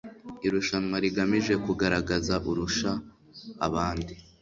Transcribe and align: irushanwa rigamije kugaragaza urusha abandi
irushanwa 0.45 0.95
rigamije 1.03 1.53
kugaragaza 1.65 2.35
urusha 2.49 2.91
abandi 3.67 4.13